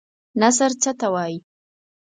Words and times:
نثر 0.41 0.71
څه 0.81 0.91
ته 0.99 1.07
وايي؟ 1.13 1.37